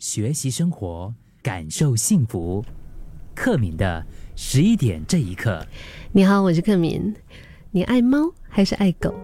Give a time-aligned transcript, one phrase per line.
[0.00, 1.12] 学习生活，
[1.42, 2.64] 感受幸福。
[3.34, 4.02] 克敏的
[4.34, 5.62] 十一点这一刻，
[6.10, 7.14] 你好，我是克敏。
[7.70, 9.14] 你爱猫还是爱狗？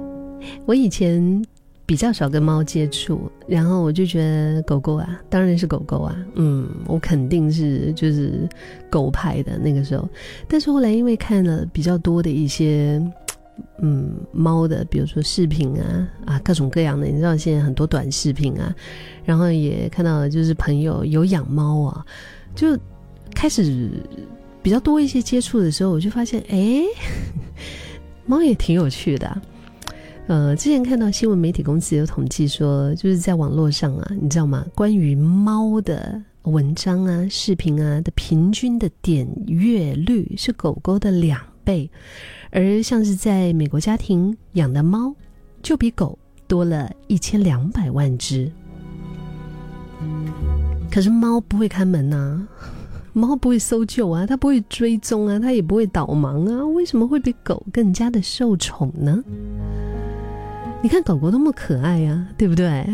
[0.66, 1.42] 我以前
[1.86, 8.46] 比较少跟猫接触，然后我就觉得狗狗啊，当然是狗狗啊，嗯，我肯定是就是
[8.90, 10.06] 狗派的那个时候。
[10.46, 13.02] 但是后来因为看了比较多的一些。
[13.82, 18.74] 嗯，猫的，比如说视频啊啊，各种各样的，你知道现在很多短视频啊，
[19.24, 22.04] 然后也看到就是朋友有养猫啊，
[22.54, 22.78] 就
[23.34, 23.90] 开始
[24.62, 26.82] 比较多一些接触的时候，我就发现，哎，
[28.26, 29.42] 猫也挺有趣的。
[30.26, 34.64] 呃，之前看到新闻媒体公司有统计说，就是在网络上啊，你知道吗？
[34.74, 41.90] 关于猫的文章啊、视频啊的平均的点阅率是狗狗的两倍。
[42.50, 45.14] 而像是在美国家庭养的猫，
[45.62, 48.50] 就比狗多了一千两百万只。
[50.90, 52.48] 可是猫不会看门呐，
[53.12, 59.22] 猫不会搜救啊，它不会追踪啊，它也不会导盲啊，为什么会比狗更加的受宠呢？
[60.82, 62.86] 你看狗狗多么可爱呀，对不对？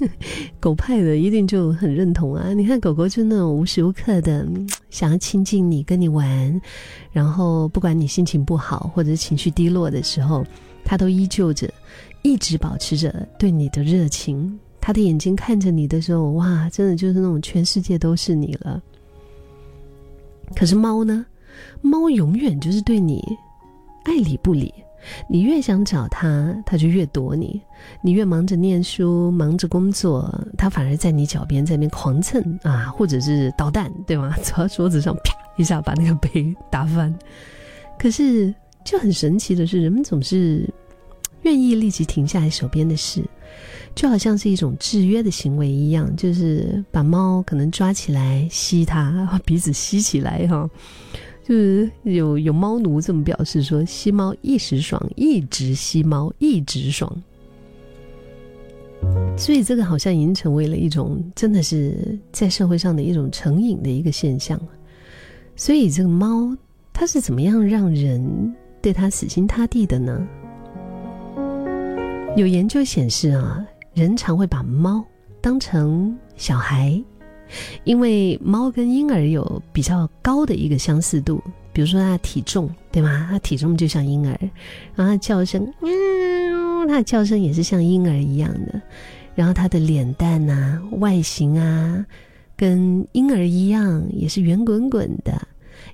[0.58, 2.54] 狗派的一定就很认同啊。
[2.54, 4.48] 你看狗狗就那种无时无刻的
[4.88, 6.60] 想要亲近你，跟你玩，
[7.12, 10.42] 然后不管你心情不好或者情绪低落的时候，
[10.86, 11.70] 它都依旧着，
[12.22, 14.58] 一直保持着对你的热情。
[14.80, 18.82] 它的眼睛看着你的时候，哇，真的就是那种全世界都是你了。
[20.56, 21.26] 可是猫呢？
[21.82, 23.22] 猫永远就是对你
[24.04, 24.72] 爱理不理。
[25.28, 27.60] 你越想找他，他就越躲你；
[28.02, 34.34] 你越忙着念书、忙着工作，他反而在你脚边在那边狂蹭啊，或者是捣蛋，对吗？
[34.42, 37.14] 走到桌子上，啪一下把那个杯打翻。
[37.98, 40.68] 可是就很神奇的是，人们总是
[41.42, 43.22] 愿意立即停下来手边的事，
[43.94, 50.68] 就好像是一种制约的行为一样，就是把猫可能抓起来吸它， 鼻子吸起来哈。
[51.46, 57.22] 就是有有猫奴这么表示说，吸猫一时爽，一直吸猫一直爽。
[59.36, 64.58] 所以这个好像已经成为了一种真的是在社会上的一种成瘾的一个现象
[65.54, 66.56] 所以这个猫
[66.92, 70.26] 它是怎么样让人对它死心塌地的呢？
[72.36, 73.62] 有研究显示啊，
[73.92, 75.04] 人常会把猫
[75.42, 76.98] 当成小孩。
[77.84, 83.28] 因为猫跟婴儿有比较高的一个相似度，比如说它体重，对吗？
[83.30, 84.38] 它体重就像婴儿，
[84.94, 88.80] 然后它叫声，喵，它的叫声也是像婴儿一样的。
[89.34, 92.06] 然后它的脸蛋啊、外形啊，
[92.56, 95.48] 跟婴儿一样，也是圆滚滚的。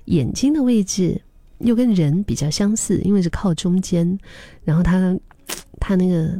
[0.05, 1.21] 眼睛的位置
[1.59, 4.17] 又跟人比较相似，因为是靠中间。
[4.63, 5.17] 然后它，
[5.79, 6.39] 它那个。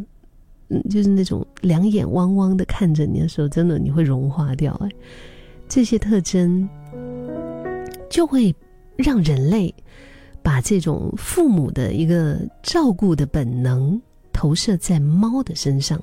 [0.72, 4.90] 嗯，就是那种两眼汪汪的看着你的时候，真的你会融化掉哎。
[5.68, 6.68] 这些特征
[8.10, 8.54] 就会
[8.98, 9.74] 让人类
[10.42, 14.02] 把这种父母的一个照顾的本能
[14.34, 16.02] 投射在猫的身上，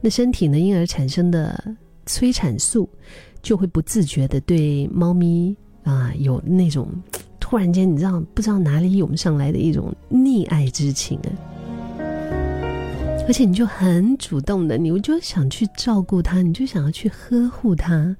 [0.00, 1.76] 那身体呢，因而产生的
[2.06, 2.88] 催产素
[3.42, 6.88] 就会不自觉的对猫咪啊有那种
[7.38, 11.30] 突然间你知道不知道哪里涌上来的一种溺爱之情啊。
[13.26, 18.16] 而且你就很主动的，你就想去照顾它，你就想要去呵护它，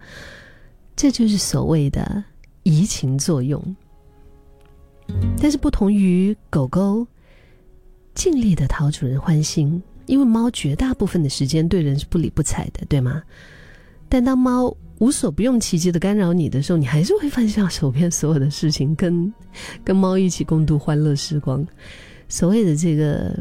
[0.97, 2.25] 这就是所谓的
[2.65, 3.77] 移情作用。
[5.41, 7.07] 但是不同于狗狗
[8.15, 13.23] 尽力的讨主人欢心，因为猫绝大部分的时间对人是不理不睬的，对吗？
[14.09, 19.33] 但当猫无所不用其极的干扰你的时候，你还是会放下手边所有的事情，跟
[19.85, 21.65] 跟猫一起共度欢乐时光。
[22.29, 23.33] 所谓的这个。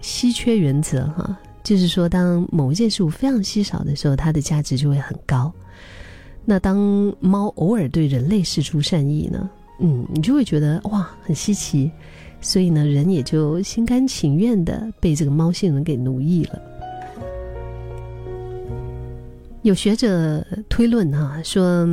[0.00, 5.52] 稀缺原则，哈，就是说，当某一件事物非常稀少的时候，它的价值就会很高。
[6.44, 6.78] 那当
[7.20, 11.90] 猫偶尔对人类示出善意呢，嗯，你就会觉得哇，很稀奇，
[12.40, 16.58] 所以呢，人也就心甘情愿的被这个猫性人给奴役了。
[19.62, 21.86] 有学者推论哈，说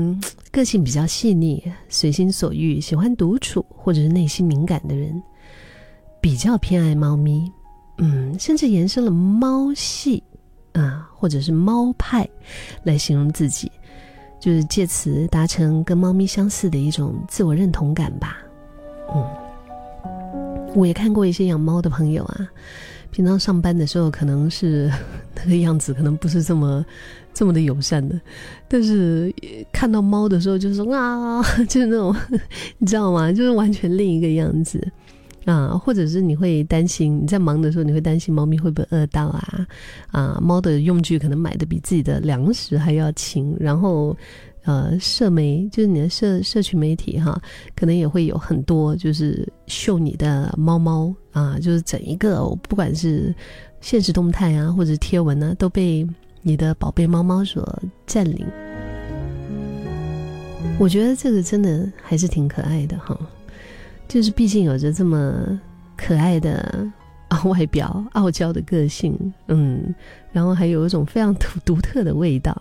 [0.50, 5.21] 个性比较细腻、随心所欲、喜欢独处或者是内心敏感的人，
[6.21, 7.51] 比较偏爱猫咪。
[7.98, 10.24] 嗯，甚至延伸了“猫系”
[10.74, 12.28] 啊，或者是“猫派”
[12.84, 13.72] 来形容自己，
[14.40, 18.38] 就是借此达成跟猫咪相似的一种自我认同感吧。
[19.14, 19.26] 嗯，
[20.76, 22.48] 我也看过一些养猫的朋友啊，
[23.10, 24.92] 平常上班的时候可能是
[25.34, 26.86] 那个样子，可能不是这么
[27.34, 28.20] 这么的友善的，
[28.68, 29.34] 但是
[29.72, 32.16] 看到猫的时候就是啊， 就是那种
[32.78, 33.32] 你知道吗？
[33.34, 34.88] 就是完全另一个样子。
[35.48, 39.68] 啊，或者是你会担心你在忙的时候，你会担心猫咪会不会饿到啊？
[40.12, 44.14] 啊，猫的用具可能买的比自己的粮食还要轻，然后，
[44.66, 47.42] 呃，社媒就是你的社社群媒体哈，
[47.74, 53.34] 可能也会有很多就是秀你的猫猫啊，就是整一个不管是
[53.80, 56.06] 现实动态啊，或者贴文呢，都被
[56.42, 58.46] 你的宝贝猫猫所占领。
[60.78, 63.18] 我觉得这个真的还是挺可爱的哈。
[64.07, 65.59] 就是毕竟有着这么
[65.95, 66.89] 可爱的
[67.30, 69.18] 啊外表、傲娇的个性，
[69.48, 69.94] 嗯，
[70.31, 72.56] 然后还有一种非常独 独特的味道。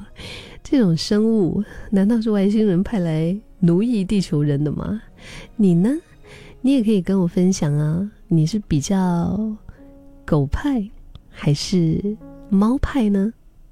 [0.62, 5.00] 这种生物难道是外星人派来奴役地球人的吗？
[5.54, 5.90] 你呢？
[6.60, 8.10] 你也可以跟我分享啊。
[8.26, 9.38] 你是比较
[10.24, 10.84] 狗派
[11.30, 12.16] 还是
[12.48, 13.32] 猫派呢？